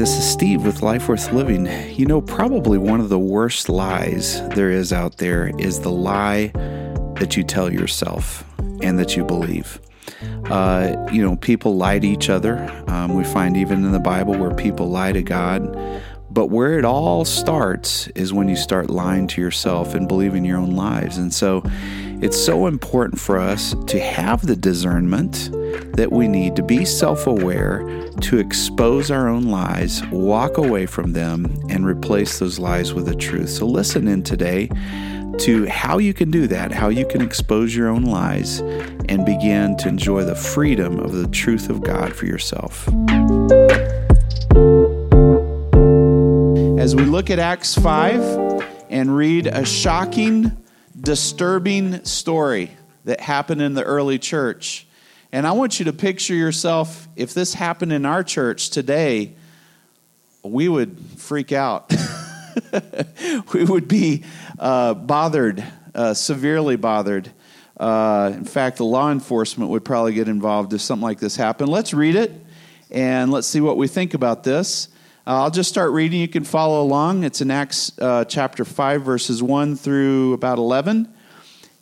[0.00, 1.66] this is Steve with Life Worth Living.
[1.94, 6.46] You know, probably one of the worst lies there is out there is the lie
[7.16, 8.42] that you tell yourself
[8.80, 9.78] and that you believe.
[10.46, 12.56] Uh, you know, people lie to each other.
[12.86, 15.76] Um, we find even in the Bible where people lie to God.
[16.30, 20.56] But where it all starts is when you start lying to yourself and believing your
[20.56, 21.18] own lies.
[21.18, 21.62] And so
[22.22, 25.50] it's so important for us to have the discernment
[25.96, 27.82] that we need to be self aware,
[28.20, 33.14] to expose our own lies, walk away from them, and replace those lies with the
[33.14, 33.48] truth.
[33.48, 34.68] So, listen in today
[35.38, 38.60] to how you can do that, how you can expose your own lies
[39.08, 42.86] and begin to enjoy the freedom of the truth of God for yourself.
[46.78, 50.56] As we look at Acts 5 and read a shocking,
[51.00, 52.70] disturbing story
[53.04, 54.86] that happened in the early church.
[55.32, 59.34] And I want you to picture yourself if this happened in our church today,
[60.42, 61.92] we would freak out.
[63.52, 64.24] we would be
[64.58, 67.30] uh, bothered, uh, severely bothered.
[67.78, 71.70] Uh, in fact, the law enforcement would probably get involved if something like this happened.
[71.70, 72.32] Let's read it
[72.90, 74.88] and let's see what we think about this.
[75.26, 76.18] Uh, I'll just start reading.
[76.20, 77.24] You can follow along.
[77.24, 81.12] It's in Acts uh, chapter 5, verses 1 through about 11.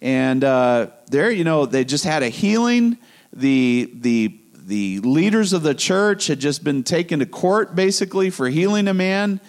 [0.02, 2.98] And uh, there, you know, they just had a healing.
[3.32, 8.48] The, the, the leaders of the church had just been taken to court basically for
[8.48, 9.40] healing a man.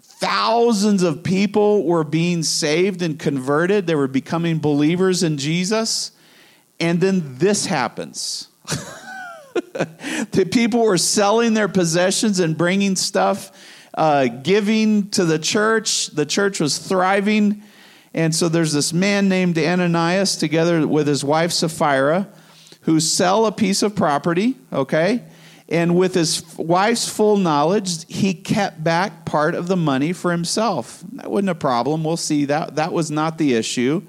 [0.00, 3.86] Thousands of people were being saved and converted.
[3.86, 6.12] They were becoming believers in Jesus.
[6.80, 8.48] And then this happens.
[10.32, 13.50] the people were selling their possessions and bringing stuff,
[13.94, 16.08] uh, giving to the church.
[16.08, 17.62] The church was thriving.
[18.12, 22.28] And so there's this man named Ananias together with his wife Sapphira
[22.82, 25.22] who sell a piece of property, okay?
[25.68, 31.02] And with his wife's full knowledge, he kept back part of the money for himself.
[31.14, 32.04] That wasn't a problem.
[32.04, 32.76] We'll see that.
[32.76, 34.02] That was not the issue.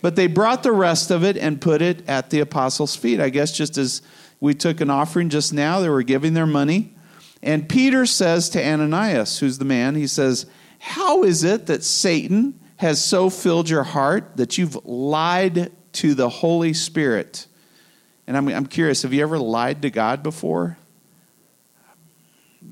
[0.00, 3.20] But they brought the rest of it and put it at the apostles' feet.
[3.20, 4.00] I guess just as
[4.40, 6.94] we took an offering just now, they were giving their money.
[7.42, 10.46] And Peter says to Ananias, who's the man, he says,
[10.78, 16.28] How is it that Satan has so filled your heart that you've lied to the
[16.28, 17.46] Holy Spirit?
[18.26, 20.76] And I'm, I'm curious, have you ever lied to God before?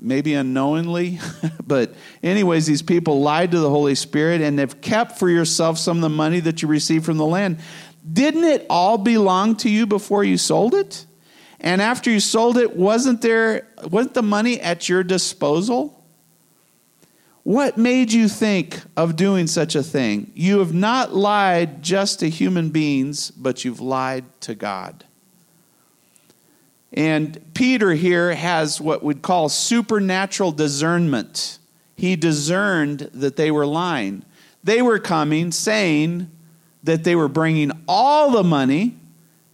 [0.01, 1.19] Maybe unknowingly,
[1.65, 5.97] but anyways, these people lied to the Holy Spirit and have kept for yourself some
[5.97, 7.59] of the money that you received from the land.
[8.11, 11.05] Didn't it all belong to you before you sold it?
[11.59, 16.03] And after you sold it, wasn't there wasn't the money at your disposal?
[17.43, 20.31] What made you think of doing such a thing?
[20.33, 25.05] You have not lied just to human beings, but you've lied to God.
[26.91, 31.59] And Peter here has what we'd call supernatural discernment.
[31.95, 34.23] He discerned that they were lying.
[34.63, 36.31] They were coming saying
[36.83, 38.97] that they were bringing all the money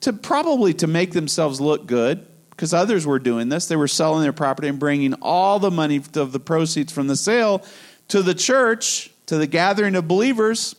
[0.01, 3.67] to probably to make themselves look good because others were doing this.
[3.67, 7.15] They were selling their property and bringing all the money of the proceeds from the
[7.15, 7.65] sale
[8.09, 10.75] to the church, to the gathering of believers.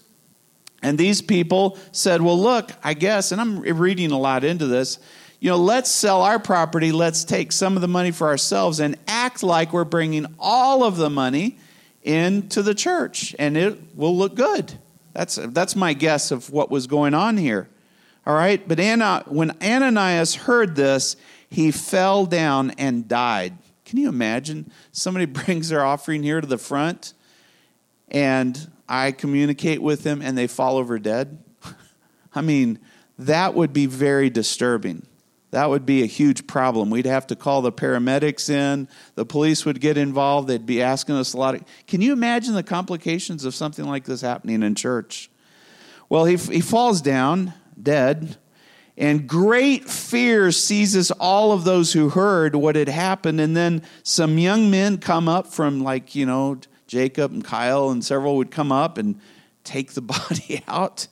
[0.83, 4.99] And these people said, Well, look, I guess, and I'm reading a lot into this,
[5.41, 8.97] you know, let's sell our property, let's take some of the money for ourselves and
[9.09, 11.59] act like we're bringing all of the money
[12.03, 14.73] into the church, and it will look good.
[15.15, 17.69] That's, that's my guess of what was going on here.
[18.25, 21.17] All right, but Anna, when Ananias heard this,
[21.49, 23.59] he fell down and died.
[23.85, 24.71] Can you imagine?
[24.93, 27.15] Somebody brings their offering here to the front,
[28.09, 31.43] and I communicate with them, and they fall over dead.
[32.35, 32.79] I mean,
[33.19, 35.07] that would be very disturbing.
[35.51, 36.89] That would be a huge problem.
[36.89, 38.89] We'd have to call the paramedics in.
[39.17, 40.49] The police would get involved.
[40.49, 41.65] They'd be asking us a lot of.
[41.87, 45.31] Can you imagine the complications of something like this happening in church?
[46.09, 48.37] Well, he, he falls down dead.
[48.97, 53.41] And great fear seizes all of those who heard what had happened.
[53.41, 58.05] And then some young men come up from, like, you know, Jacob and Kyle and
[58.05, 59.19] several would come up and
[59.65, 61.09] take the body out.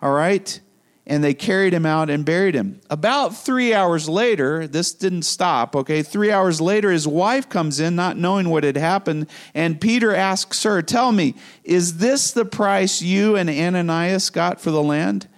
[0.00, 0.58] All right?
[1.06, 2.80] And they carried him out and buried him.
[2.88, 6.02] About three hours later, this didn't stop, okay?
[6.02, 9.26] Three hours later, his wife comes in, not knowing what had happened.
[9.52, 11.34] And Peter asks her, Tell me,
[11.64, 15.28] is this the price you and Ananias got for the land?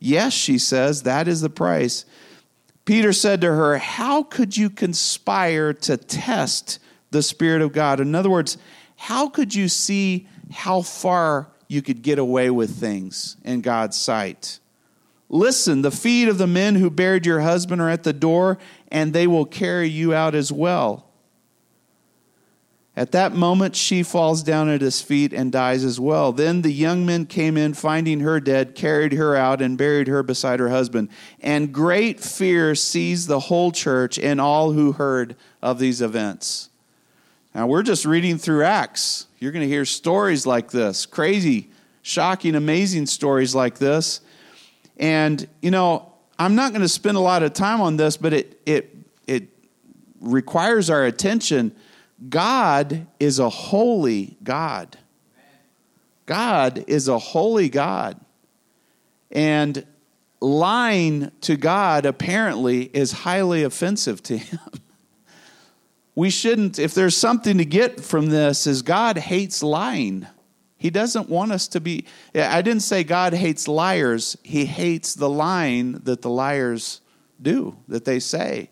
[0.00, 2.06] Yes, she says, that is the price.
[2.86, 6.78] Peter said to her, How could you conspire to test
[7.10, 8.00] the Spirit of God?
[8.00, 8.56] In other words,
[8.96, 14.58] how could you see how far you could get away with things in God's sight?
[15.28, 18.58] Listen, the feet of the men who buried your husband are at the door,
[18.88, 21.09] and they will carry you out as well.
[22.96, 26.32] At that moment, she falls down at his feet and dies as well.
[26.32, 30.22] Then the young men came in, finding her dead, carried her out, and buried her
[30.22, 31.08] beside her husband.
[31.40, 36.68] And great fear seized the whole church and all who heard of these events.
[37.54, 39.26] Now, we're just reading through Acts.
[39.38, 41.70] You're going to hear stories like this crazy,
[42.02, 44.20] shocking, amazing stories like this.
[44.98, 48.32] And, you know, I'm not going to spend a lot of time on this, but
[48.32, 48.96] it, it,
[49.26, 49.48] it
[50.20, 51.74] requires our attention
[52.28, 54.98] God is a holy God.
[56.26, 58.20] God is a holy God.
[59.30, 59.86] And
[60.40, 64.60] lying to God apparently is highly offensive to him.
[66.16, 70.26] We shouldn't, if there's something to get from this, is God hates lying.
[70.76, 74.36] He doesn't want us to be, I didn't say God hates liars.
[74.42, 77.00] He hates the lying that the liars
[77.40, 78.68] do, that they say.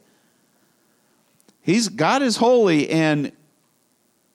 [1.62, 3.32] He's, God is holy, and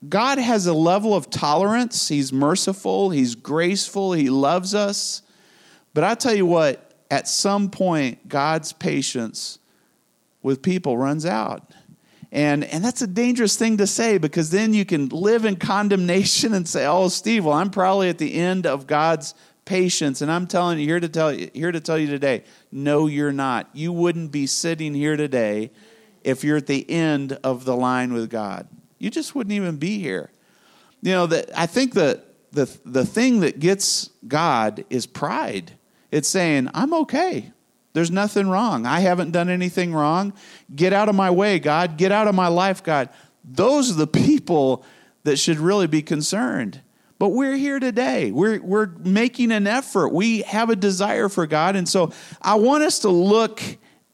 [0.08, 2.08] God has a level of tolerance.
[2.08, 5.22] He's merciful, He's graceful, He loves us.
[5.92, 9.58] But I tell you what, at some point, God's patience
[10.42, 11.72] with people runs out.
[12.32, 16.52] And, and that's a dangerous thing to say because then you can live in condemnation
[16.52, 19.34] and say, oh, Steve, well, I'm probably at the end of God's
[19.64, 20.20] patience.
[20.20, 22.42] And I'm telling you, here to tell you, here to tell you today,
[22.72, 23.70] no, you're not.
[23.72, 25.70] You wouldn't be sitting here today
[26.24, 28.66] if you're at the end of the line with God
[29.04, 30.30] you just wouldn't even be here.
[31.02, 35.72] You know, that I think the, the, the thing that gets God is pride.
[36.10, 37.52] It's saying, I'm okay.
[37.92, 38.86] There's nothing wrong.
[38.86, 40.32] I haven't done anything wrong.
[40.74, 41.98] Get out of my way, God.
[41.98, 43.10] Get out of my life, God.
[43.44, 44.86] Those are the people
[45.24, 46.80] that should really be concerned.
[47.18, 48.32] But we're here today.
[48.32, 50.14] We're, we're making an effort.
[50.14, 51.76] We have a desire for God.
[51.76, 52.10] And so
[52.40, 53.60] I want us to look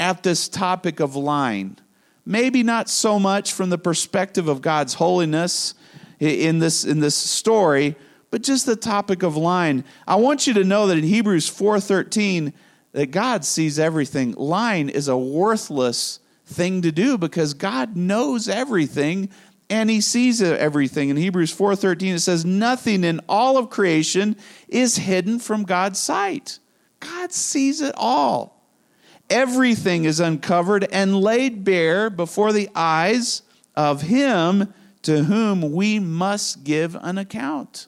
[0.00, 1.78] at this topic of lying.
[2.24, 5.74] Maybe not so much from the perspective of God's holiness
[6.18, 7.96] in this, in this story,
[8.30, 9.84] but just the topic of lying.
[10.06, 12.52] I want you to know that in Hebrews 4:13
[12.92, 14.34] that God sees everything.
[14.36, 19.30] Lying is a worthless thing to do because God knows everything
[19.68, 21.08] and he sees everything.
[21.08, 24.36] In Hebrews 4:13 it says nothing in all of creation
[24.68, 26.58] is hidden from God's sight.
[26.98, 28.59] God sees it all
[29.30, 33.42] everything is uncovered and laid bare before the eyes
[33.76, 37.86] of him to whom we must give an account.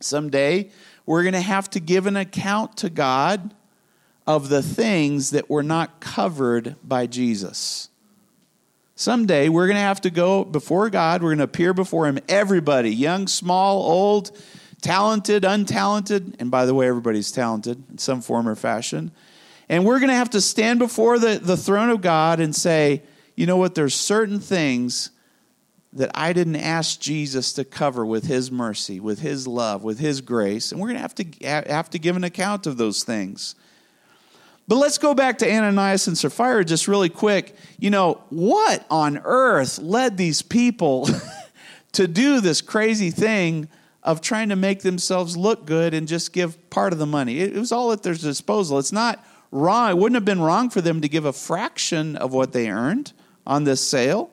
[0.00, 0.70] Someday,
[1.06, 3.54] we're going to have to give an account to God
[4.26, 7.88] of the things that were not covered by Jesus.
[8.94, 11.22] Someday, we're going to have to go before God.
[11.22, 12.18] We're going to appear before Him.
[12.28, 14.36] Everybody, young, small, old,
[14.82, 16.34] talented, untalented.
[16.40, 19.12] And by the way, everybody's talented in some form or fashion.
[19.68, 23.02] And we're going to have to stand before the, the throne of God and say,
[23.36, 25.10] you know what, there's certain things
[25.92, 30.20] that I didn't ask Jesus to cover with his mercy, with his love, with his
[30.20, 30.72] grace.
[30.72, 33.54] And we're going to have to have to give an account of those things.
[34.66, 37.56] But let's go back to Ananias and Sapphira just really quick.
[37.78, 41.08] You know, what on earth led these people
[41.92, 43.68] to do this crazy thing
[44.02, 47.40] of trying to make themselves look good and just give part of the money?
[47.40, 48.78] It was all at their disposal.
[48.78, 49.90] It's not wrong.
[49.90, 53.12] It wouldn't have been wrong for them to give a fraction of what they earned
[53.46, 54.30] on this sale.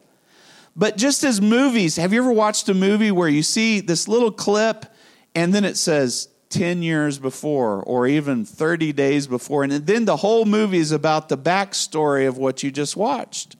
[0.76, 4.32] But just as movies, have you ever watched a movie where you see this little
[4.32, 4.86] clip
[5.34, 10.18] and then it says 10 years before or even 30 days before, and then the
[10.18, 13.56] whole movie is about the backstory of what you just watched?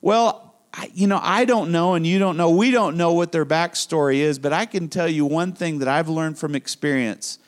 [0.00, 0.54] Well,
[0.94, 2.50] you know, I don't know, and you don't know.
[2.50, 5.88] We don't know what their backstory is, but I can tell you one thing that
[5.88, 7.38] I've learned from experience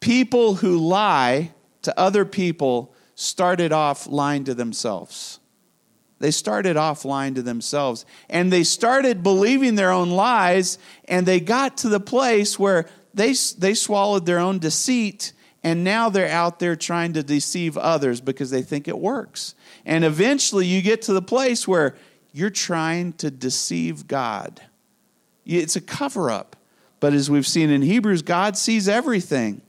[0.00, 5.40] people who lie to other people started off lying to themselves.
[6.20, 8.06] They started off lying to themselves.
[8.30, 13.34] And they started believing their own lies, and they got to the place where they,
[13.58, 18.50] they swallowed their own deceit, and now they're out there trying to deceive others because
[18.50, 19.54] they think it works.
[19.84, 21.96] And eventually you get to the place where
[22.32, 24.62] you're trying to deceive God.
[25.44, 26.56] It's a cover up.
[27.00, 29.60] But as we've seen in Hebrews, God sees everything.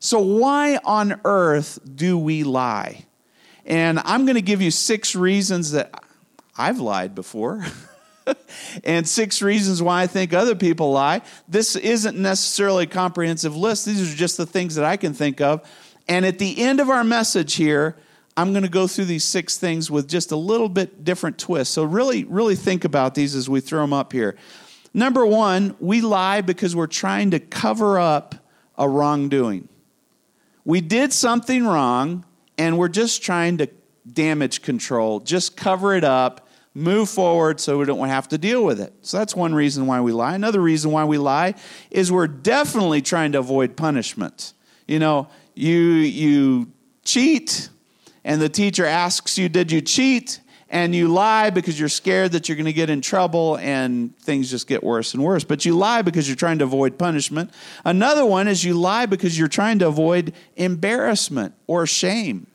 [0.00, 3.06] So, why on earth do we lie?
[3.64, 6.02] And I'm going to give you six reasons that
[6.56, 7.64] I've lied before.
[8.84, 11.22] and six reasons why I think other people lie.
[11.48, 13.86] This isn't necessarily a comprehensive list.
[13.86, 15.68] These are just the things that I can think of.
[16.08, 17.96] And at the end of our message here,
[18.36, 21.72] I'm going to go through these six things with just a little bit different twist.
[21.72, 24.36] So, really, really think about these as we throw them up here.
[24.92, 28.34] Number one, we lie because we're trying to cover up
[28.78, 29.68] a wrongdoing.
[30.66, 32.26] We did something wrong
[32.58, 33.70] and we're just trying to
[34.12, 36.46] damage control, just cover it up
[36.76, 38.92] move forward so we don't have to deal with it.
[39.00, 40.34] So that's one reason why we lie.
[40.34, 41.54] Another reason why we lie
[41.90, 44.52] is we're definitely trying to avoid punishment.
[44.86, 46.70] You know, you you
[47.02, 47.70] cheat
[48.24, 52.48] and the teacher asks you, "Did you cheat?" And you lie because you're scared that
[52.48, 55.44] you're going to get in trouble and things just get worse and worse.
[55.44, 57.52] But you lie because you're trying to avoid punishment.
[57.84, 62.48] Another one is you lie because you're trying to avoid embarrassment or shame.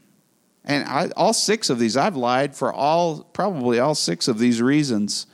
[0.65, 4.61] And I, all six of these, I've lied for all, probably all six of these
[4.61, 5.25] reasons.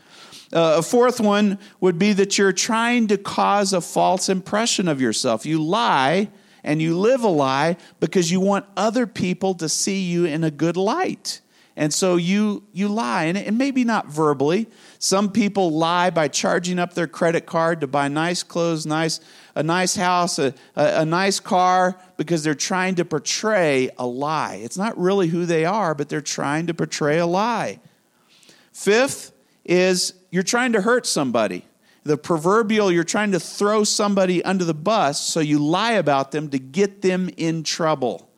[0.54, 5.02] Uh, a fourth one would be that you're trying to cause a false impression of
[5.02, 5.46] yourself.
[5.46, 6.30] You lie
[6.64, 10.52] and you live a lie because you want other people to see you in a
[10.52, 11.42] good light.
[11.80, 14.68] And so you you lie, and, and maybe not verbally.
[14.98, 19.20] Some people lie by charging up their credit card to buy nice clothes, nice
[19.54, 24.56] a nice house, a, a, a nice car, because they're trying to portray a lie.
[24.56, 27.80] It's not really who they are, but they're trying to portray a lie.
[28.74, 29.32] Fifth
[29.64, 31.64] is you're trying to hurt somebody.
[32.04, 36.50] The proverbial, you're trying to throw somebody under the bus, so you lie about them
[36.50, 38.32] to get them in trouble.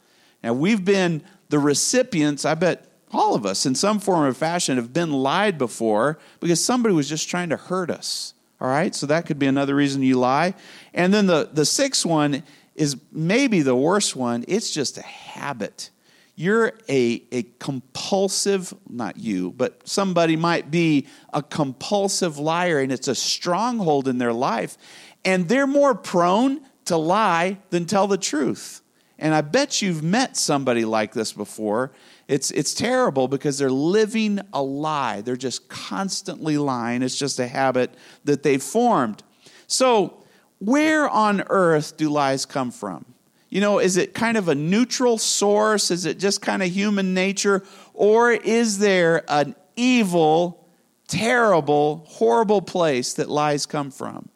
[0.43, 4.77] Now, we've been the recipients, I bet all of us in some form or fashion
[4.77, 8.33] have been lied before because somebody was just trying to hurt us.
[8.61, 10.53] All right, so that could be another reason you lie.
[10.93, 12.43] And then the, the sixth one
[12.75, 15.89] is maybe the worst one it's just a habit.
[16.35, 23.09] You're a, a compulsive, not you, but somebody might be a compulsive liar and it's
[23.09, 24.77] a stronghold in their life.
[25.25, 28.81] And they're more prone to lie than tell the truth.
[29.17, 31.91] And I bet you've met somebody like this before
[32.29, 35.21] it's, it's terrible because they're living a lie.
[35.21, 37.01] They're just constantly lying.
[37.01, 39.23] It's just a habit that they've formed.
[39.65, 40.23] So,
[40.59, 43.05] where on earth do lies come from?
[43.49, 45.89] You know, is it kind of a neutral source?
[45.89, 47.63] Is it just kind of human nature?
[47.95, 50.67] Or is there an evil,
[51.07, 54.29] terrible, horrible place that lies come from?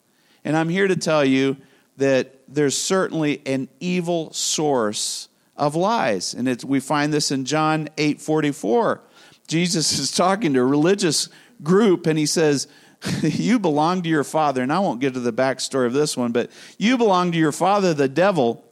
[0.44, 1.58] And I'm here to tell you
[1.98, 6.34] that there's certainly an evil source of lies.
[6.34, 9.02] And we find this in John 8 44.
[9.48, 11.30] Jesus is talking to a religious
[11.62, 12.68] group and he says,
[13.22, 14.62] You belong to your father.
[14.62, 17.52] And I won't get to the backstory of this one, but you belong to your
[17.52, 18.66] father, the devil.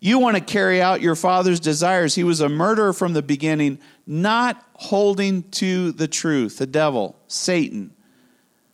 [0.00, 2.14] You want to carry out your father's desires.
[2.14, 6.58] He was a murderer from the beginning, not holding to the truth.
[6.58, 7.94] The devil, Satan,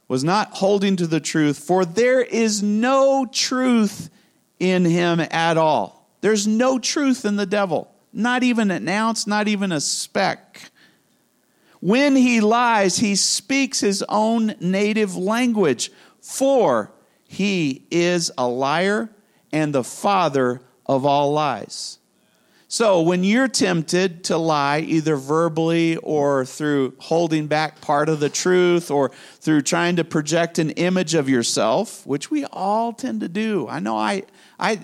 [0.08, 4.10] was not holding to the truth, for there is no truth
[4.58, 5.99] in him at all.
[6.20, 10.70] There's no truth in the devil, not even an ounce, not even a speck.
[11.80, 16.92] When he lies, he speaks his own native language, for
[17.26, 19.08] he is a liar
[19.52, 21.98] and the father of all lies.
[22.72, 28.28] So, when you're tempted to lie, either verbally or through holding back part of the
[28.28, 29.10] truth or
[29.40, 33.66] through trying to project an image of yourself, which we all tend to do.
[33.68, 34.22] I know I,
[34.56, 34.78] I,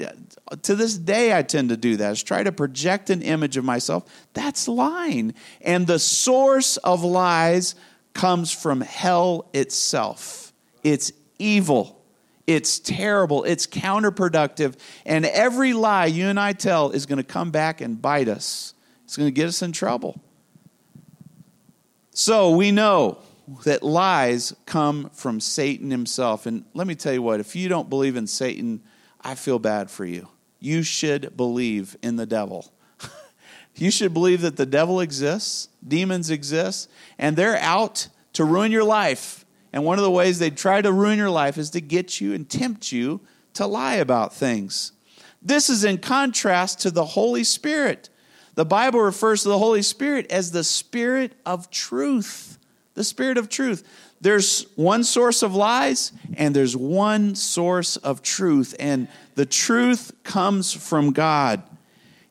[0.63, 3.65] to this day, I tend to do that, is try to project an image of
[3.65, 4.05] myself.
[4.33, 5.35] That's lying.
[5.61, 7.75] And the source of lies
[8.15, 10.53] comes from hell itself.
[10.85, 12.03] It's evil.
[12.47, 13.43] It's terrible.
[13.45, 14.79] It's counterproductive.
[15.05, 18.75] And every lie you and I tell is going to come back and bite us.
[19.05, 20.21] It's going to get us in trouble.
[22.13, 23.19] So we know
[23.65, 26.47] that lies come from Satan himself.
[26.47, 28.83] And let me tell you what, if you don't believe in Satan,
[29.21, 30.29] I feel bad for you.
[30.59, 32.73] You should believe in the devil.
[33.75, 38.85] you should believe that the devil exists, demons exist, and they're out to ruin your
[38.85, 39.45] life.
[39.73, 42.33] And one of the ways they try to ruin your life is to get you
[42.35, 43.21] and tempt you
[43.55, 44.93] to lie about things.
[45.43, 48.09] This is in contrast to the Holy Spirit.
[48.55, 52.59] The Bible refers to the Holy Spirit as the Spirit of truth.
[52.95, 53.87] The Spirit of truth.
[54.21, 60.73] There's one source of lies and there's one source of truth, and the truth comes
[60.73, 61.63] from God.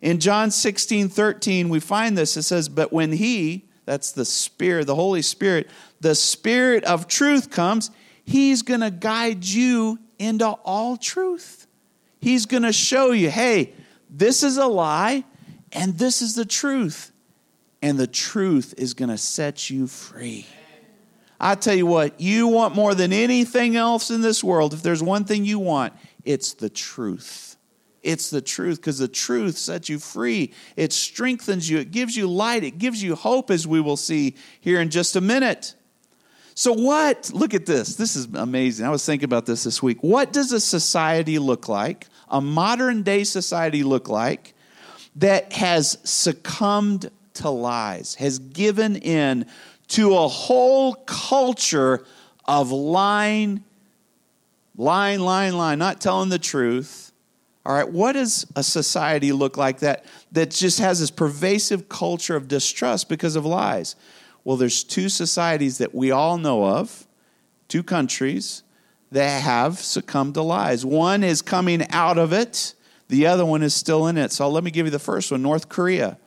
[0.01, 2.35] In John 16, 13, we find this.
[2.35, 5.69] It says, But when He, that's the Spirit, the Holy Spirit,
[6.01, 7.91] the Spirit of truth comes,
[8.25, 11.67] He's going to guide you into all truth.
[12.19, 13.74] He's going to show you, hey,
[14.09, 15.24] this is a lie
[15.71, 17.12] and this is the truth.
[17.83, 20.47] And the truth is going to set you free.
[21.39, 24.74] I tell you what, you want more than anything else in this world.
[24.74, 25.93] If there's one thing you want,
[26.25, 27.58] it's the truth.
[28.03, 30.53] It's the truth because the truth sets you free.
[30.75, 31.79] It strengthens you.
[31.79, 32.63] It gives you light.
[32.63, 35.74] It gives you hope, as we will see here in just a minute.
[36.53, 37.32] So, what?
[37.34, 37.96] Look at this.
[37.96, 38.86] This is amazing.
[38.86, 39.98] I was thinking about this this week.
[40.01, 44.53] What does a society look like, a modern day society look like,
[45.17, 49.48] that has succumbed to lies, has given in
[49.89, 52.05] to a whole culture
[52.46, 53.64] of lying,
[54.77, 57.12] lying, lying, lying, not telling the truth.
[57.65, 62.36] All right, what does a society look like that that just has this pervasive culture
[62.36, 63.96] of distrust because of lies?
[64.44, 67.08] Well, there's two societies that we all know of,
[67.67, 68.62] two countries
[69.12, 70.86] that have succumbed to lies.
[70.86, 72.75] One is coming out of it,
[73.08, 74.32] the other one is still in it.
[74.32, 76.17] So let me give you the first one, North Korea.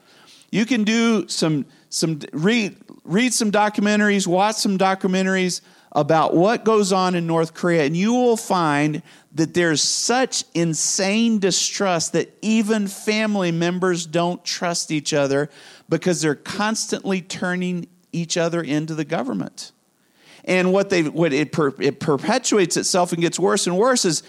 [0.50, 5.60] You can do some some read read some documentaries, watch some documentaries
[5.92, 9.02] about what goes on in North Korea, and you will find
[9.32, 15.48] that there's such insane distrust that even family members don't trust each other
[15.88, 19.72] because they're constantly turning each other into the government.
[20.44, 24.22] And what they what it, per, it perpetuates itself and gets worse and worse is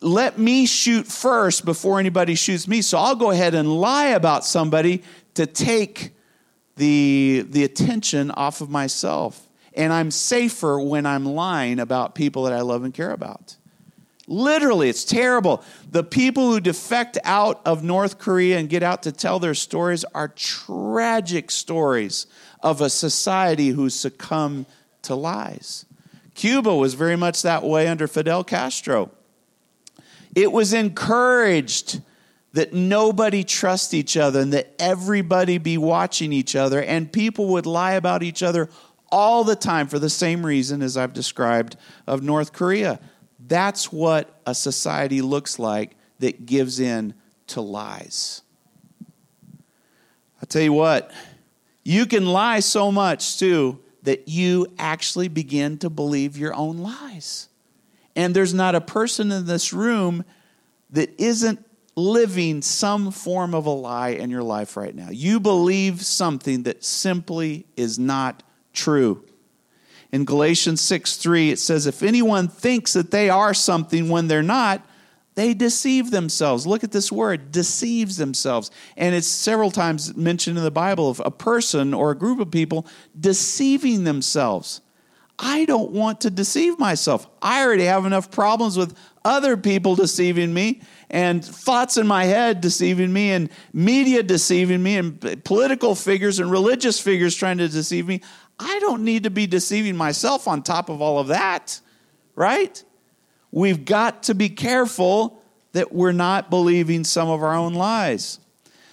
[0.00, 2.82] let me shoot first before anybody shoots me.
[2.82, 5.02] So I'll go ahead and lie about somebody
[5.34, 6.12] to take
[6.76, 9.47] the, the attention off of myself.
[9.74, 13.56] And I'm safer when I'm lying about people that I love and care about.
[14.26, 15.64] Literally, it's terrible.
[15.90, 20.04] The people who defect out of North Korea and get out to tell their stories
[20.14, 22.26] are tragic stories
[22.62, 24.66] of a society who succumbed
[25.02, 25.86] to lies.
[26.34, 29.10] Cuba was very much that way under Fidel Castro.
[30.34, 32.02] It was encouraged
[32.52, 37.66] that nobody trust each other and that everybody be watching each other and people would
[37.66, 38.68] lie about each other
[39.10, 43.00] all the time for the same reason as I've described of North Korea.
[43.46, 47.14] That's what a society looks like that gives in
[47.48, 48.42] to lies.
[50.40, 51.10] I'll tell you what,
[51.84, 57.48] you can lie so much too that you actually begin to believe your own lies.
[58.14, 60.24] And there's not a person in this room
[60.90, 65.08] that isn't living some form of a lie in your life right now.
[65.10, 68.42] You believe something that simply is not
[68.78, 69.24] true.
[70.10, 74.42] In Galatians 6 3, it says, If anyone thinks that they are something when they're
[74.42, 74.86] not,
[75.34, 76.66] they deceive themselves.
[76.66, 78.70] Look at this word, deceives themselves.
[78.96, 82.50] And it's several times mentioned in the Bible of a person or a group of
[82.50, 82.86] people
[83.18, 84.80] deceiving themselves.
[85.38, 87.28] I don't want to deceive myself.
[87.40, 92.60] I already have enough problems with other people deceiving me and thoughts in my head
[92.60, 98.08] deceiving me and media deceiving me and political figures and religious figures trying to deceive
[98.08, 98.22] me.
[98.58, 101.80] I don't need to be deceiving myself on top of all of that,
[102.34, 102.82] right?
[103.50, 105.42] We've got to be careful
[105.72, 108.40] that we're not believing some of our own lies.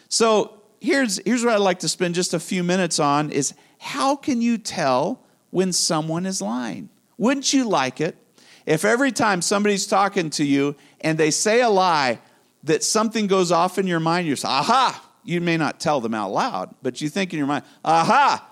[0.08, 4.15] So here's, here's what I'd like to spend just a few minutes on is how
[4.15, 6.89] can you tell when someone is lying?
[7.17, 8.17] Wouldn't you like it
[8.65, 12.19] if every time somebody's talking to you and they say a lie,
[12.65, 16.13] that something goes off in your mind, you say, aha, you may not tell them
[16.13, 18.47] out loud, but you think in your mind, aha,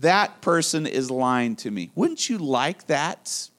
[0.00, 1.90] that person is lying to me.
[1.94, 3.50] Wouldn't you like that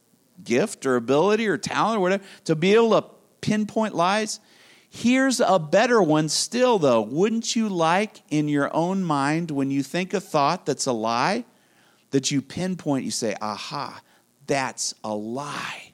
[0.44, 3.08] gift or ability or talent or whatever to be able to
[3.42, 4.40] pinpoint lies?
[4.90, 7.02] Here's a better one still, though.
[7.02, 11.46] Wouldn't you like in your own mind when you think a thought that's a lie
[12.12, 14.02] that you pinpoint, you say, aha,
[14.46, 15.94] that's a lie?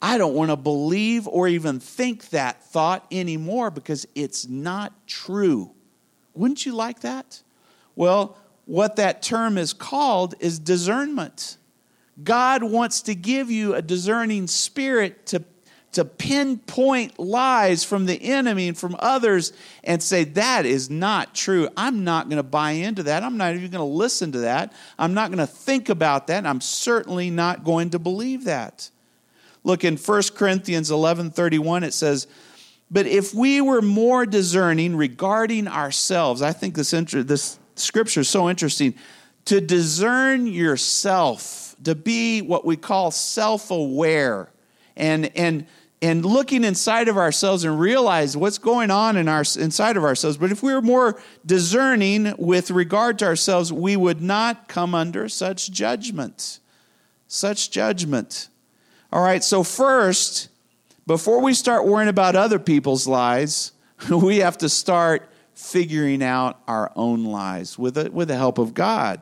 [0.00, 5.72] I don't want to believe or even think that thought anymore because it's not true.
[6.34, 7.42] Wouldn't you like that?
[7.96, 11.56] Well, what that term is called is discernment.
[12.22, 15.42] God wants to give you a discerning spirit to,
[15.92, 19.54] to pinpoint lies from the enemy and from others
[19.84, 21.70] and say, that is not true.
[21.78, 23.22] I'm not going to buy into that.
[23.22, 24.74] I'm not even going to listen to that.
[24.98, 26.44] I'm not going to think about that.
[26.44, 28.90] I'm certainly not going to believe that.
[29.64, 32.26] Look in 1 Corinthians 11 31, it says,
[32.90, 38.28] But if we were more discerning regarding ourselves, I think this, inter- this scripture is
[38.28, 38.94] so interesting.
[39.46, 44.50] To discern yourself, to be what we call self aware,
[44.96, 45.66] and, and,
[46.02, 50.36] and looking inside of ourselves and realize what's going on in our, inside of ourselves.
[50.36, 55.28] But if we were more discerning with regard to ourselves, we would not come under
[55.28, 56.60] such judgment.
[57.26, 58.48] Such judgment.
[59.12, 60.48] All right, so first,
[61.06, 63.72] before we start worrying about other people's lies,
[64.10, 65.27] we have to start
[65.58, 69.20] figuring out our own lies with the, with the help of God.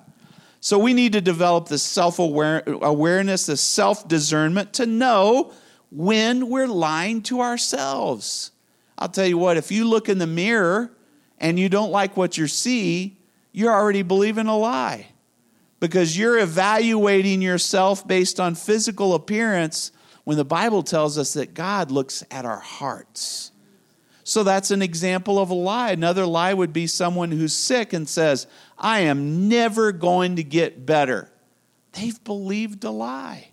[0.61, 5.53] So we need to develop the self awareness, the self discernment to know
[5.91, 8.51] when we're lying to ourselves.
[8.99, 10.93] I'll tell you what, if you look in the mirror
[11.39, 13.17] and you don't like what you see,
[13.53, 15.07] you're already believing a lie
[15.81, 19.91] because you're evaluating yourself based on physical appearance
[20.25, 23.53] when the Bible tells us that God looks at our hearts.
[24.29, 25.93] So that's an example of a lie.
[25.93, 30.85] Another lie would be someone who's sick and says, I am never going to get
[30.85, 31.31] better.
[31.93, 33.51] They've believed a lie.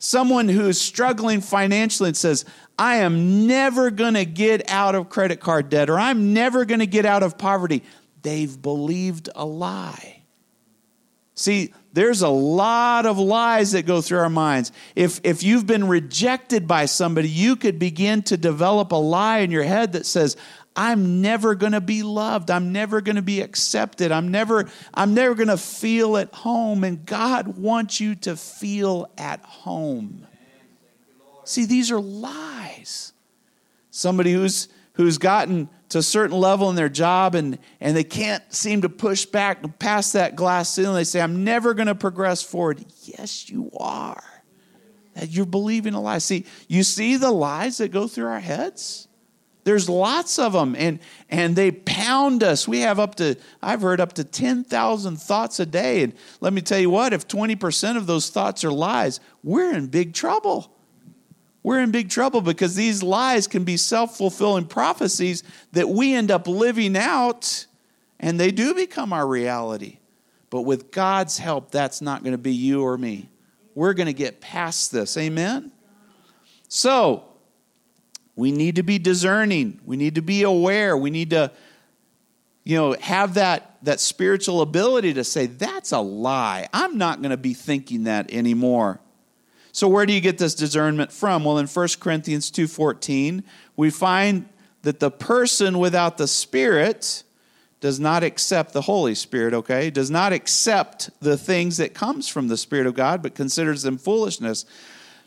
[0.00, 2.44] Someone who is struggling financially and says,
[2.76, 6.80] I am never going to get out of credit card debt or I'm never going
[6.80, 7.84] to get out of poverty.
[8.22, 10.24] They've believed a lie.
[11.36, 14.72] See, there's a lot of lies that go through our minds.
[14.96, 19.52] If, if you've been rejected by somebody, you could begin to develop a lie in
[19.52, 20.36] your head that says,
[20.74, 22.50] I'm never going to be loved.
[22.50, 24.10] I'm never going to be accepted.
[24.10, 29.08] I'm never I'm never going to feel at home and God wants you to feel
[29.16, 30.26] at home.
[31.44, 33.12] See, these are lies.
[33.92, 38.42] Somebody who's who's gotten to a certain level in their job and, and they can't
[38.52, 40.96] seem to push back past that glass ceiling.
[40.96, 42.84] They say, I'm never going to progress forward.
[43.04, 44.24] Yes, you are.
[45.14, 46.18] That you're believing a lie.
[46.18, 49.06] See, you see the lies that go through our heads?
[49.62, 50.98] There's lots of them, and,
[51.30, 52.66] and they pound us.
[52.66, 56.02] We have up to, I've heard up to 10,000 thoughts a day.
[56.02, 59.86] And let me tell you what, if 20% of those thoughts are lies, we're in
[59.86, 60.74] big trouble
[61.64, 66.30] we're in big trouble because these lies can be self fulfilling prophecies that we end
[66.30, 67.66] up living out
[68.20, 69.98] and they do become our reality.
[70.50, 73.30] But with God's help, that's not going to be you or me.
[73.74, 75.16] We're going to get past this.
[75.16, 75.72] Amen?
[76.68, 77.24] So,
[78.36, 79.80] we need to be discerning.
[79.84, 80.96] We need to be aware.
[80.96, 81.50] We need to,
[82.62, 86.68] you know, have that, that spiritual ability to say, that's a lie.
[86.72, 89.00] I'm not going to be thinking that anymore.
[89.74, 91.44] So where do you get this discernment from?
[91.44, 93.42] Well, in 1 Corinthians 2:14,
[93.76, 94.48] we find
[94.82, 97.24] that the person without the Spirit
[97.80, 99.90] does not accept the Holy Spirit, okay?
[99.90, 103.98] Does not accept the things that comes from the Spirit of God, but considers them
[103.98, 104.64] foolishness.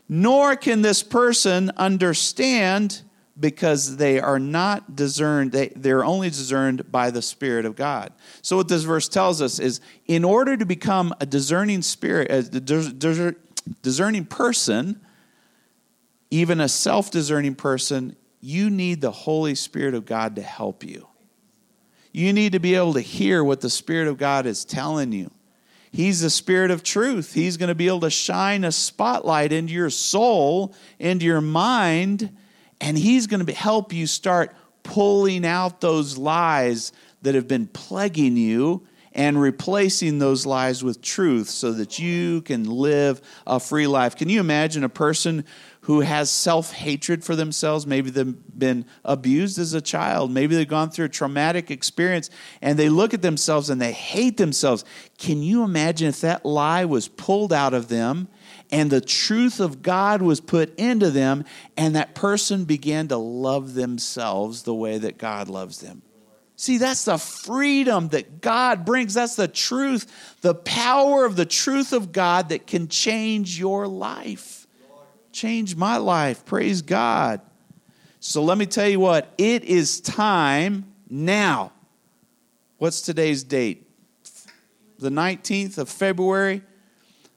[0.08, 3.02] Nor can this person understand
[3.38, 8.12] because they are not discerned, they, they're only discerned by the Spirit of God.
[8.40, 12.42] So, what this verse tells us is in order to become a discerning spirit, a
[13.82, 15.00] discerning person,
[16.30, 21.08] even a self discerning person, you need the Holy Spirit of God to help you.
[22.12, 25.30] You need to be able to hear what the Spirit of God is telling you.
[25.90, 27.32] He's the Spirit of truth.
[27.32, 32.36] He's going to be able to shine a spotlight into your soul, into your mind,
[32.80, 38.36] and He's going to help you start pulling out those lies that have been plaguing
[38.36, 38.86] you
[39.18, 44.14] and replacing those lies with truth so that you can live a free life.
[44.14, 45.44] Can you imagine a person
[45.80, 47.84] who has self hatred for themselves?
[47.84, 52.30] Maybe they've been abused as a child, maybe they've gone through a traumatic experience
[52.62, 54.84] and they look at themselves and they hate themselves.
[55.18, 58.28] Can you imagine if that lie was pulled out of them?
[58.70, 63.72] and the truth of God was put into them, and that person began to love
[63.72, 66.02] themselves the way that God loves them.
[66.60, 69.14] See, that's the freedom that God brings.
[69.14, 74.66] That's the truth, the power of the truth of God that can change your life.
[75.30, 76.44] Change my life.
[76.44, 77.42] Praise God.
[78.18, 81.70] So let me tell you what, it is time now.
[82.78, 83.88] What's today's date?
[84.98, 86.62] The 19th of February.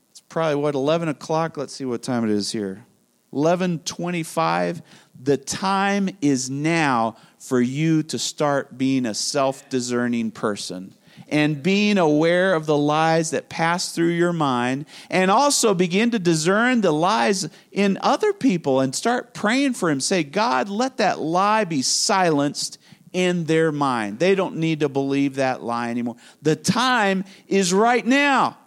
[0.09, 1.57] It's probably what, 11 o'clock?
[1.57, 2.87] Let's see what time it is here.
[3.29, 4.81] 1125.
[5.21, 10.93] The time is now for you to start being a self discerning person
[11.27, 16.19] and being aware of the lies that pass through your mind, and also begin to
[16.19, 19.99] discern the lies in other people and start praying for him.
[19.99, 22.77] Say, God, let that lie be silenced
[23.11, 24.19] in their mind.
[24.19, 26.17] They don't need to believe that lie anymore.
[26.41, 28.57] The time is right now.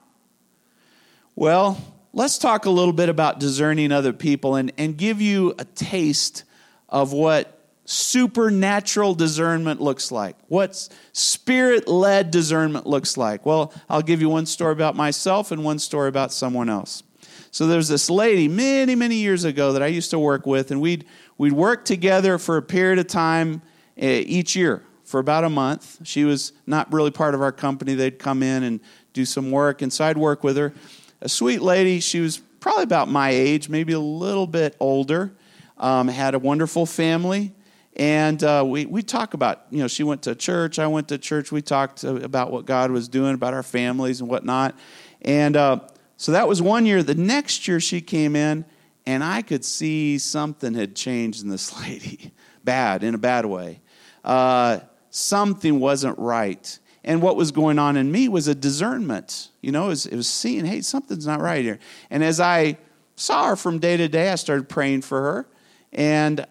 [1.37, 1.79] Well,
[2.13, 6.45] let's talk a little bit about discerning other people and, and give you a taste
[6.89, 7.55] of what
[7.85, 13.45] supernatural discernment looks like, what spirit led discernment looks like.
[13.45, 17.03] Well, I'll give you one story about myself and one story about someone else.
[17.51, 20.81] So there's this lady many, many years ago that I used to work with, and
[20.81, 21.05] we'd,
[21.39, 23.63] we'd work together for a period of time
[24.01, 25.99] uh, each year for about a month.
[26.05, 27.95] She was not really part of our company.
[27.95, 28.81] They'd come in and
[29.13, 30.75] do some work, and so I'd work with her.
[31.21, 35.33] A sweet lady, she was probably about my age, maybe a little bit older,
[35.79, 37.53] um, had a wonderful family.
[37.97, 41.19] And uh, we, we talk about, you know, she went to church, I went to
[41.19, 41.53] church.
[41.53, 44.77] We talked about what God was doing, about our families and whatnot.
[45.23, 45.81] And uh,
[46.17, 47.03] so that was one year.
[47.03, 48.65] The next year she came in,
[49.07, 52.33] and I could see something had changed in this lady.
[52.65, 53.81] bad, in a bad way.
[54.25, 54.81] Uh,
[55.11, 56.79] something wasn't right.
[57.05, 59.51] And what was going on in me was a discernment.
[59.61, 61.79] You know, it was, it was seeing, hey, something's not right here.
[62.11, 62.79] And as I
[63.15, 65.49] saw her from day to day, I started praying for her.
[65.93, 66.47] And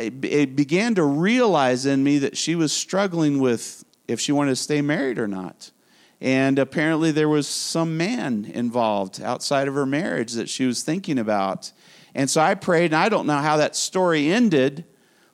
[0.00, 4.56] it began to realize in me that she was struggling with if she wanted to
[4.56, 5.70] stay married or not.
[6.20, 11.18] And apparently, there was some man involved outside of her marriage that she was thinking
[11.18, 11.72] about.
[12.14, 14.84] And so I prayed, and I don't know how that story ended,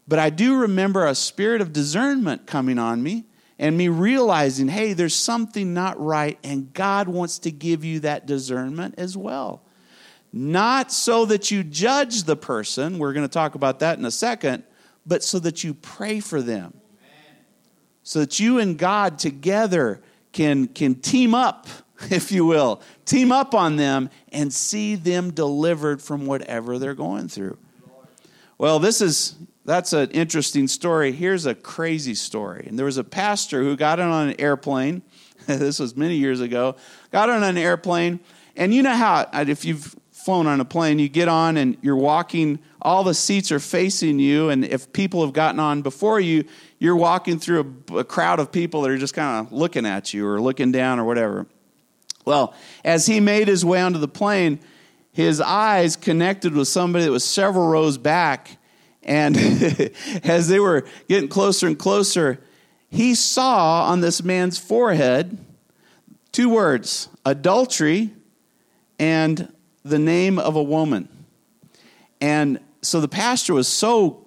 [0.06, 3.24] but I do remember a spirit of discernment coming on me
[3.58, 8.26] and me realizing, hey, there's something not right, and God wants to give you that
[8.26, 9.63] discernment as well.
[10.36, 14.10] Not so that you judge the person, we're going to talk about that in a
[14.10, 14.64] second,
[15.06, 16.74] but so that you pray for them.
[18.02, 21.68] So that you and God together can, can team up,
[22.10, 27.28] if you will, team up on them and see them delivered from whatever they're going
[27.28, 27.56] through.
[28.58, 31.12] Well, this is that's an interesting story.
[31.12, 32.66] Here's a crazy story.
[32.68, 35.02] And there was a pastor who got on an airplane.
[35.46, 36.74] this was many years ago.
[37.12, 38.18] Got on an airplane,
[38.56, 41.96] and you know how if you've flown on a plane, you get on and you're
[41.96, 42.58] walking.
[42.80, 46.44] All the seats are facing you, and if people have gotten on before you,
[46.78, 50.14] you're walking through a, a crowd of people that are just kind of looking at
[50.14, 51.46] you or looking down or whatever.
[52.24, 54.60] Well, as he made his way onto the plane,
[55.12, 58.58] his eyes connected with somebody that was several rows back
[59.04, 59.36] and
[60.24, 62.40] as they were getting closer and closer,
[62.88, 65.38] he saw on this man's forehead
[66.32, 68.12] two words adultery
[68.98, 69.52] and
[69.84, 71.08] the name of a woman.
[72.20, 74.26] And so the pastor was so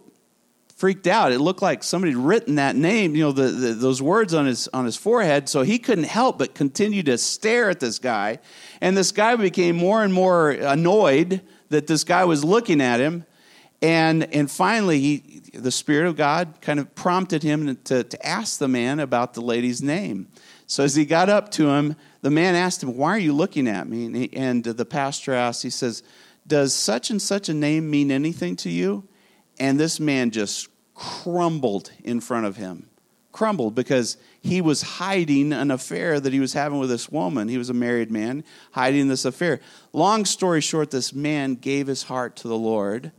[0.76, 1.32] freaked out.
[1.32, 4.46] It looked like somebody had written that name, you know, the, the, those words on
[4.46, 5.50] his, on his forehead.
[5.50, 8.38] So he couldn't help but continue to stare at this guy.
[8.80, 13.26] And this guy became more and more annoyed that this guy was looking at him.
[13.82, 18.60] And, and finally, he, the Spirit of God kind of prompted him to, to ask
[18.60, 20.28] the man about the lady's name.
[20.68, 21.96] So as he got up to him,
[22.28, 24.06] the man asked him, Why are you looking at me?
[24.06, 26.04] And, he, and the pastor asked, He says,
[26.46, 29.08] Does such and such a name mean anything to you?
[29.62, 32.90] And this man just crumbled in front of him.
[33.32, 37.48] Crumbled because he was hiding an affair that he was having with this woman.
[37.48, 39.62] He was a married man, hiding this affair.
[39.94, 43.14] Long story short, this man gave his heart to the Lord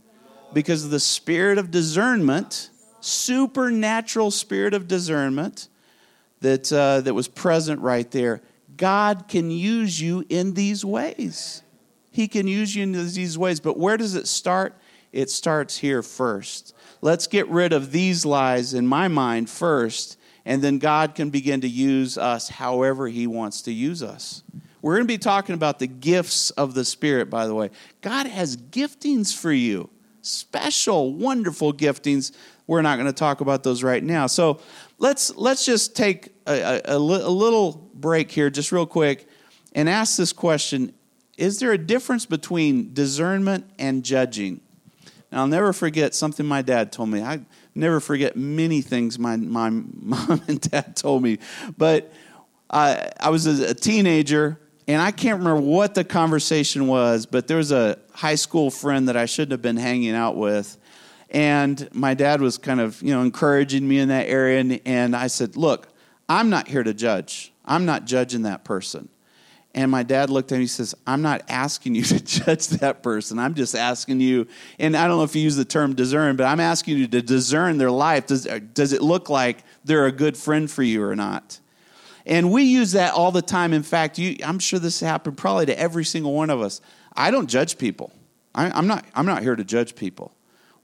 [0.53, 2.69] because of the spirit of discernment,
[2.99, 5.67] supernatural spirit of discernment
[6.41, 8.43] that, uh, that was present right there.
[8.79, 11.63] God can use you in these ways.
[12.11, 13.59] He can use you in these ways.
[13.59, 14.73] But where does it start?
[15.11, 16.73] It starts here first.
[17.01, 21.59] Let's get rid of these lies in my mind first, and then God can begin
[21.61, 24.43] to use us however He wants to use us.
[24.81, 27.71] We're going to be talking about the gifts of the Spirit, by the way.
[27.99, 29.89] God has giftings for you
[30.21, 32.31] special, wonderful giftings.
[32.69, 34.27] We're not going to talk about those right now.
[34.27, 34.59] So
[34.99, 39.27] let's let's just take a, a, a, little break here, just real quick,
[39.73, 40.93] and ask this question:
[41.35, 44.61] Is there a difference between discernment and judging?
[45.31, 47.23] Now, I'll never forget something my dad told me.
[47.23, 47.41] I
[47.73, 51.39] never forget many things my my mom and dad told me,
[51.75, 52.13] but
[52.69, 57.57] I, I was a teenager and I can't remember what the conversation was, but there
[57.57, 60.78] was a high school friend that I shouldn't have been hanging out with.
[61.31, 64.59] And my dad was kind of, you know, encouraging me in that area.
[64.59, 65.87] And, and I said, Look,
[66.27, 67.53] I'm not here to judge.
[67.65, 69.09] I'm not judging that person.
[69.75, 72.67] And my dad looked at me and he says, I'm not asking you to judge
[72.69, 73.37] that person.
[73.37, 74.47] I'm just asking you,
[74.79, 77.21] and I don't know if you use the term discern, but I'm asking you to
[77.21, 78.27] discern their life.
[78.27, 81.59] Does, does it look like they're a good friend for you or not?
[82.25, 83.73] And we use that all the time.
[83.73, 86.81] In fact, you, I'm sure this happened probably to every single one of us.
[87.15, 88.11] I don't judge people.
[88.53, 90.33] I, I'm, not, I'm not here to judge people.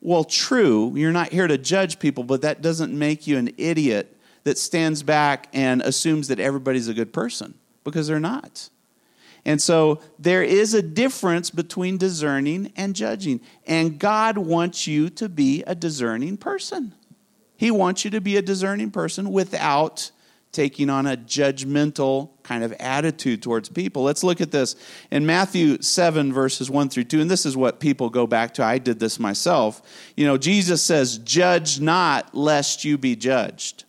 [0.06, 4.16] Well, true, you're not here to judge people, but that doesn't make you an idiot
[4.44, 8.70] that stands back and assumes that everybody's a good person because they're not.
[9.46, 13.42] And so there is a difference between discerning and judging.
[13.66, 16.94] And God wants you to be a discerning person.
[17.58, 20.12] He wants you to be a discerning person without
[20.56, 24.04] taking on a judgmental kind of attitude towards people.
[24.04, 24.76] Let's look at this
[25.12, 27.22] in Matthew 7, verses 1 through 2.
[27.22, 28.64] And this is what people go back to.
[28.64, 29.82] I did this myself.
[30.16, 33.84] You know, Jesus says, Judge not, lest you be judged.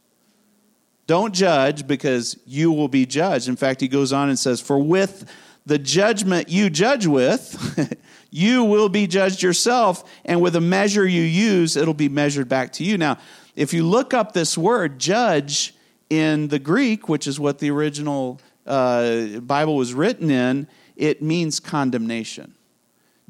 [1.06, 3.48] Don't judge because you will be judged.
[3.48, 5.30] In fact, he goes on and says, For with
[5.64, 7.96] the judgment you judge with,
[8.32, 12.72] you will be judged yourself, and with a measure you use, it'll be measured back
[12.72, 12.98] to you.
[12.98, 13.18] Now,
[13.54, 15.75] if you look up this word, judge,
[16.10, 21.60] in the Greek, which is what the original uh, Bible was written in, it means
[21.60, 22.54] condemnation.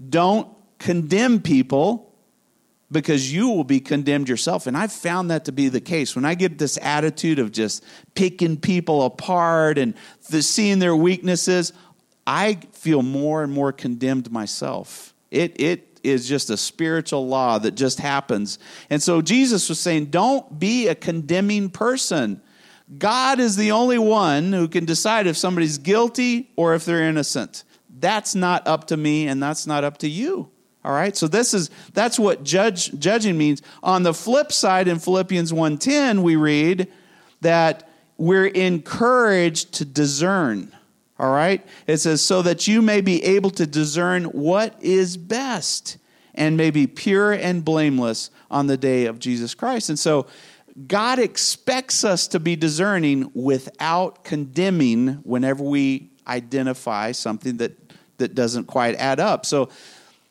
[0.08, 2.12] Don't condemn people
[2.92, 4.66] because you will be condemned yourself.
[4.66, 6.14] And I've found that to be the case.
[6.14, 7.82] When I get this attitude of just
[8.14, 9.94] picking people apart and
[10.30, 11.72] the, seeing their weaknesses,
[12.26, 15.14] I feel more and more condemned myself.
[15.30, 18.60] It, it, is just a spiritual law that just happens.
[18.90, 22.40] And so Jesus was saying, don't be a condemning person.
[22.99, 27.64] God is the only one who can decide if somebody's guilty or if they're innocent.
[27.99, 30.51] That's not up to me and that's not up to you.
[30.85, 31.16] All right?
[31.16, 33.61] So this is that's what judge judging means.
[33.83, 36.87] On the flip side in Philippians 1:10 we read
[37.40, 40.72] that we're encouraged to discern.
[41.18, 41.66] All right?
[41.87, 45.96] It says, so that you may be able to discern what is best
[46.35, 49.88] and may be pure and blameless on the day of Jesus Christ.
[49.88, 50.27] And so
[50.86, 57.72] God expects us to be discerning without condemning whenever we identify something that,
[58.18, 59.46] that doesn't quite add up.
[59.46, 59.70] So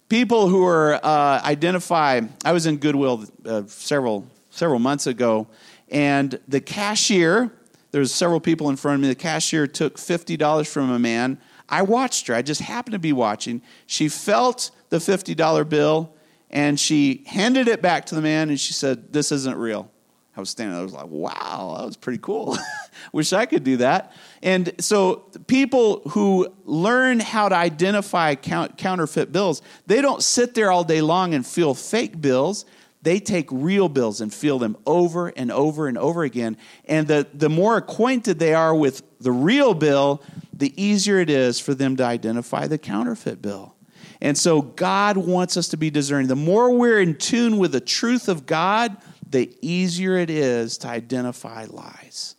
[0.10, 5.47] people who are uh, identify, I was in Goodwill uh, several several months ago,
[5.89, 7.51] and the cashier
[7.95, 9.08] there was several people in front of me.
[9.08, 11.38] The cashier took $50 from a man.
[11.69, 12.36] I watched her.
[12.36, 13.62] I just happened to be watching.
[13.88, 16.13] She felt the $50 bill
[16.49, 19.89] and she handed it back to the man and she said, This isn't real.
[20.36, 22.58] I was standing there, I was like, wow, that was pretty cool.
[23.13, 24.13] Wish I could do that.
[24.41, 30.71] And so, people who learn how to identify count, counterfeit bills, they don't sit there
[30.71, 32.65] all day long and feel fake bills
[33.06, 36.58] they take real bills and feel them over and over and over again.
[36.86, 41.60] And the, the more acquainted they are with the real bill, the easier it is
[41.60, 43.76] for them to identify the counterfeit bill.
[44.21, 46.28] And so God wants us to be discerning.
[46.28, 48.98] The more we're in tune with the truth of God,
[49.30, 52.36] the easier it is to identify lies.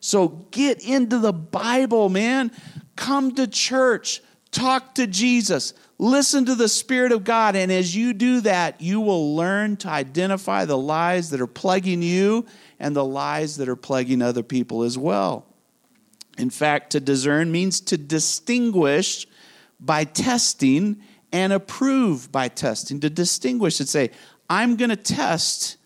[0.00, 2.50] So get into the Bible, man.
[2.96, 4.22] Come to church.
[4.50, 5.74] Talk to Jesus.
[5.98, 7.54] Listen to the Spirit of God.
[7.54, 12.02] And as you do that, you will learn to identify the lies that are plaguing
[12.02, 12.46] you
[12.78, 15.46] and the lies that are plaguing other people as well.
[16.38, 19.26] In fact, to discern means to distinguish
[19.78, 23.00] by testing and approve by testing.
[23.00, 24.10] To distinguish and say,
[24.48, 25.76] I'm going to test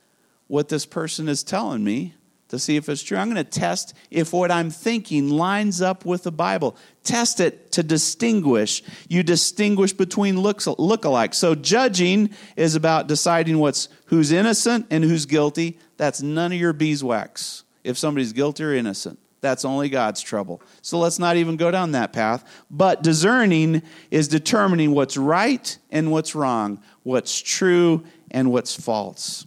[0.47, 2.15] what this person is telling me
[2.49, 3.17] to see if it's true.
[3.17, 6.77] I'm going to test if what I'm thinking lines up with the Bible.
[7.03, 8.83] Test it to distinguish.
[9.09, 11.35] You distinguish between looks, look-alike.
[11.35, 15.79] So judging is about deciding what's who's innocent and who's guilty.
[15.97, 17.65] That's none of your beeswax.
[17.83, 20.63] If somebody's guilty or innocent, that's only God's trouble.
[20.81, 22.45] So let's not even go down that path.
[22.71, 29.47] But discerning is determining what's right and what's wrong, what's true and what's false.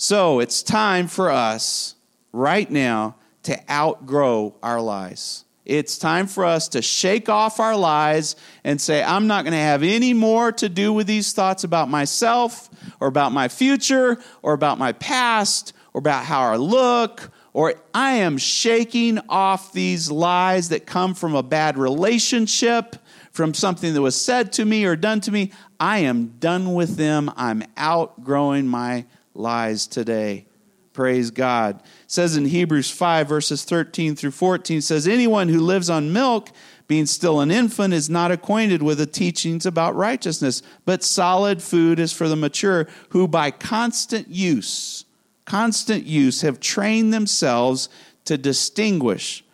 [0.00, 1.96] So it's time for us
[2.30, 5.44] right now to outgrow our lies.
[5.64, 9.58] It's time for us to shake off our lies and say, I'm not going to
[9.58, 14.52] have any more to do with these thoughts about myself or about my future or
[14.52, 20.68] about my past or about how I look or I am shaking off these lies
[20.68, 22.94] that come from a bad relationship,
[23.32, 25.50] from something that was said to me or done to me.
[25.80, 27.32] I am done with them.
[27.36, 29.06] I'm outgrowing my
[29.38, 30.46] lies today.
[30.92, 31.76] Praise God.
[31.76, 36.50] It says in Hebrews 5, verses 13 through 14, says, Anyone who lives on milk,
[36.88, 42.00] being still an infant, is not acquainted with the teachings about righteousness, but solid food
[42.00, 45.04] is for the mature, who by constant use,
[45.44, 47.88] constant use, have trained themselves
[48.24, 49.44] to distinguish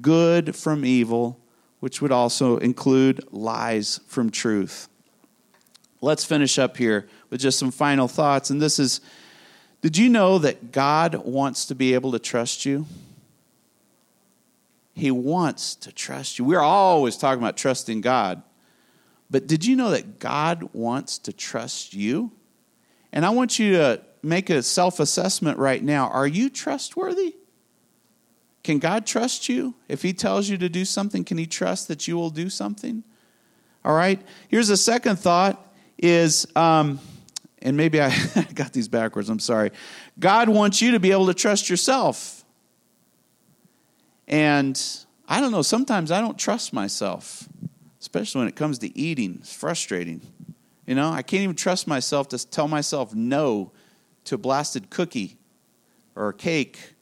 [0.00, 1.38] good from evil,
[1.80, 4.88] which would also include lies from truth.
[6.00, 8.50] Let's finish up here with just some final thoughts.
[8.50, 9.00] And this is
[9.82, 12.86] did you know that God wants to be able to trust you?
[14.94, 16.44] He wants to trust you.
[16.44, 18.42] We're always talking about trusting God.
[19.30, 22.32] But did you know that God wants to trust you?
[23.12, 26.08] And I want you to make a self assessment right now.
[26.08, 27.34] Are you trustworthy?
[28.62, 29.74] Can God trust you?
[29.88, 33.04] If He tells you to do something, can He trust that you will do something?
[33.84, 34.20] All right.
[34.48, 35.62] Here's a second thought
[35.98, 36.98] is um,
[37.62, 38.12] and maybe I
[38.54, 39.70] got these backwards, I'm sorry.
[40.18, 42.44] God wants you to be able to trust yourself.
[44.28, 44.80] And
[45.28, 47.48] I don't know, sometimes I don't trust myself,
[48.00, 49.38] especially when it comes to eating.
[49.40, 50.20] It's frustrating.
[50.86, 53.72] You know, I can't even trust myself to tell myself no
[54.24, 55.38] to a blasted cookie
[56.14, 56.94] or a cake,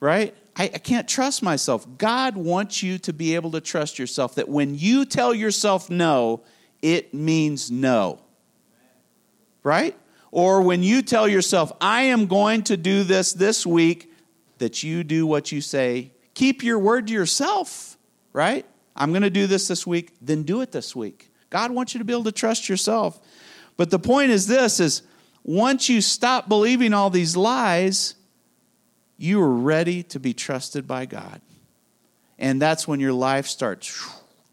[0.00, 0.34] right?
[0.56, 1.86] I, I, can't trust myself.
[1.96, 6.42] God wants you to be able to trust yourself that when you tell yourself no,
[6.82, 8.20] it means no
[9.68, 9.94] right?
[10.30, 14.10] Or when you tell yourself, I am going to do this this week,
[14.58, 16.12] that you do what you say.
[16.34, 17.96] Keep your word to yourself,
[18.32, 18.66] right?
[18.96, 21.30] I'm going to do this this week, then do it this week.
[21.50, 23.20] God wants you to be able to trust yourself.
[23.76, 25.02] But the point is this is
[25.44, 28.14] once you stop believing all these lies,
[29.18, 31.40] you are ready to be trusted by God.
[32.38, 33.86] And that's when your life starts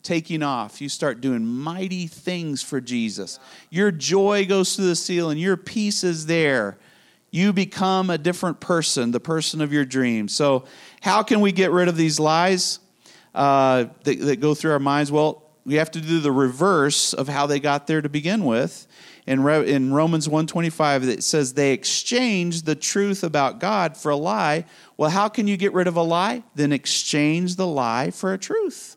[0.05, 0.79] taking off.
[0.79, 3.39] You start doing mighty things for Jesus.
[3.69, 6.77] Your joy goes through the ceiling, your peace is there.
[7.31, 10.33] You become a different person, the person of your dreams.
[10.33, 10.63] So,
[11.01, 12.79] how can we get rid of these lies
[13.33, 15.11] uh, that, that go through our minds?
[15.11, 18.87] Well, we have to do the reverse of how they got there to begin with
[19.27, 24.15] in, Re- in Romans 125 that says they exchanged the truth about God for a
[24.15, 24.65] lie.
[24.95, 26.43] Well, how can you get rid of a lie?
[26.53, 28.94] Then exchange the lie for a truth.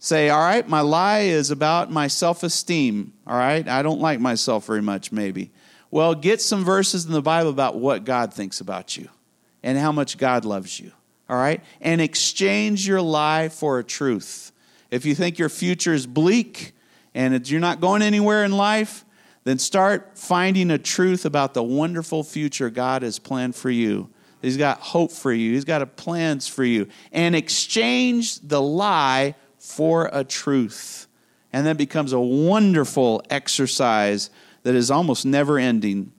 [0.00, 3.12] Say, all right, my lie is about my self esteem.
[3.26, 5.50] All right, I don't like myself very much, maybe.
[5.90, 9.08] Well, get some verses in the Bible about what God thinks about you
[9.62, 10.92] and how much God loves you.
[11.28, 14.52] All right, and exchange your lie for a truth.
[14.90, 16.72] If you think your future is bleak
[17.14, 19.04] and you're not going anywhere in life,
[19.44, 24.10] then start finding a truth about the wonderful future God has planned for you.
[24.40, 26.86] He's got hope for you, He's got plans for you.
[27.12, 31.06] And exchange the lie for a truth.
[31.52, 34.30] And that becomes a wonderful exercise
[34.62, 36.12] that is almost never ending.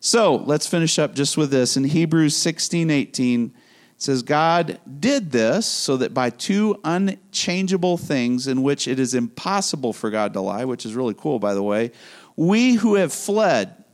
[0.00, 1.76] So let's finish up just with this.
[1.76, 8.46] In Hebrews 16 18, it says, God did this so that by two unchangeable things
[8.46, 11.62] in which it is impossible for God to lie, which is really cool, by the
[11.62, 11.90] way,
[12.36, 13.84] we who have fled,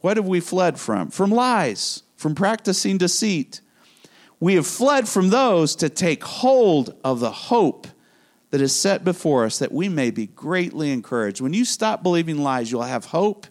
[0.00, 1.10] what have we fled from?
[1.10, 3.60] From lies, from practicing deceit.
[4.38, 7.88] We have fled from those to take hold of the hope
[8.50, 11.40] that is set before us that we may be greatly encouraged.
[11.40, 13.46] When you stop believing lies, you'll have hope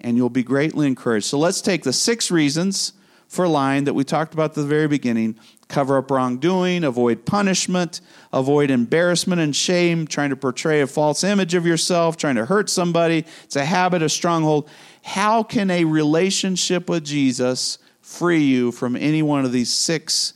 [0.00, 1.26] and you'll be greatly encouraged.
[1.26, 2.92] So let's take the six reasons
[3.26, 8.02] for lying that we talked about at the very beginning cover up wrongdoing, avoid punishment,
[8.30, 12.68] avoid embarrassment and shame, trying to portray a false image of yourself, trying to hurt
[12.68, 13.24] somebody.
[13.44, 14.68] It's a habit, a stronghold.
[15.02, 20.34] How can a relationship with Jesus free you from any one of these six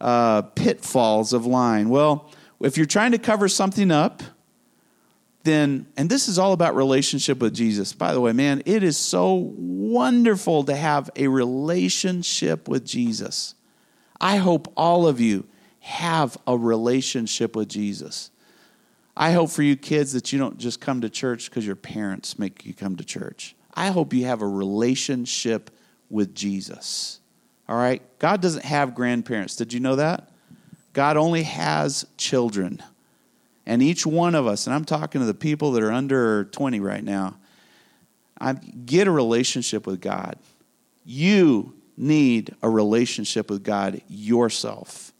[0.00, 1.88] uh, pitfalls of lying?
[1.88, 2.28] Well,
[2.60, 4.22] if you're trying to cover something up,
[5.44, 7.92] then, and this is all about relationship with Jesus.
[7.92, 13.54] By the way, man, it is so wonderful to have a relationship with Jesus.
[14.20, 15.46] I hope all of you
[15.80, 18.30] have a relationship with Jesus.
[19.16, 22.38] I hope for you kids that you don't just come to church because your parents
[22.38, 23.54] make you come to church.
[23.74, 25.70] I hope you have a relationship
[26.10, 27.20] with Jesus.
[27.68, 28.02] All right?
[28.18, 29.56] God doesn't have grandparents.
[29.56, 30.30] Did you know that?
[30.98, 32.82] God only has children.
[33.64, 36.80] And each one of us, and I'm talking to the people that are under 20
[36.80, 37.36] right now,
[38.40, 40.40] I get a relationship with God.
[41.04, 45.12] You need a relationship with God yourself.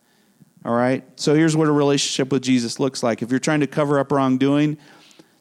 [0.65, 1.05] All right?
[1.15, 3.23] So here's what a relationship with Jesus looks like.
[3.23, 4.79] If you're trying to cover up wrongdoing,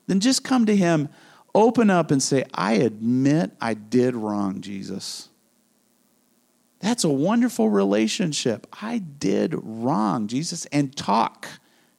[0.05, 1.09] then just come to Him,
[1.55, 5.29] open up, and say, I admit I did wrong, Jesus.
[6.79, 8.67] That's a wonderful relationship.
[8.81, 11.47] I did wrong, Jesus, and talk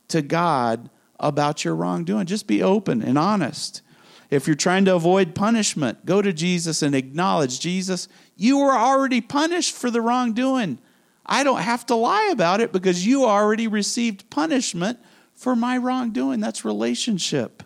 [0.08, 2.26] to God about your wrongdoing.
[2.26, 3.82] Just be open and honest.
[4.30, 9.20] If you're trying to avoid punishment, go to Jesus and acknowledge Jesus, you were already
[9.20, 10.78] punished for the wrongdoing.
[11.24, 14.98] I don't have to lie about it because you already received punishment
[15.34, 16.40] for my wrongdoing.
[16.40, 17.62] That's relationship.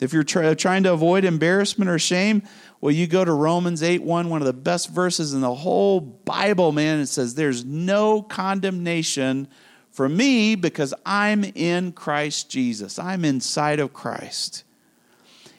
[0.00, 2.42] If you're try, trying to avoid embarrassment or shame,
[2.82, 6.00] well, you go to Romans 8 1, one of the best verses in the whole
[6.00, 6.98] Bible, man.
[6.98, 9.46] It says, There's no condemnation
[9.92, 12.98] for me because I'm in Christ Jesus.
[12.98, 14.64] I'm inside of Christ.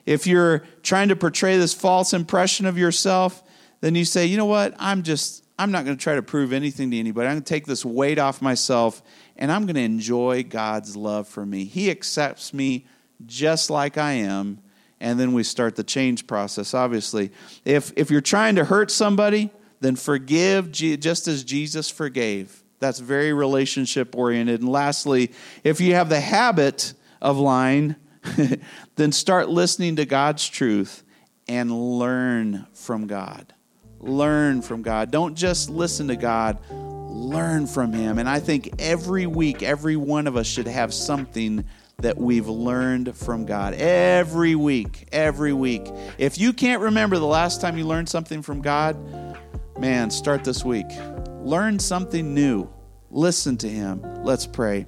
[0.06, 3.42] If you're trying to portray this false impression of yourself,
[3.80, 4.76] then you say, you know what?
[4.78, 7.28] I'm just, I'm not going to try to prove anything to anybody.
[7.28, 9.02] I'm going to take this weight off myself
[9.38, 11.64] and I'm going to enjoy God's love for me.
[11.64, 12.86] He accepts me
[13.26, 14.60] just like I am.
[15.04, 17.32] And then we start the change process, obviously.
[17.66, 19.52] If, if you're trying to hurt somebody,
[19.82, 22.64] then forgive just as Jesus forgave.
[22.80, 24.62] That's very relationship oriented.
[24.62, 25.34] And lastly,
[25.66, 27.98] if you have the habit of lying,
[28.96, 31.04] then start listening to God's truth
[31.50, 33.54] and learn from God.
[34.00, 35.12] Learn from God.
[35.12, 38.20] Don't just listen to God, learn from Him.
[38.20, 41.66] And I think every week, every one of us should have something
[42.00, 43.74] that we've learned from God.
[43.76, 45.88] Every week, every week.
[46.18, 48.98] If you can't remember the last time you learned something from God,
[49.80, 50.88] man, start this week.
[51.42, 52.70] Learn something new.
[53.10, 54.02] Listen to Him.
[54.24, 54.86] Let's pray.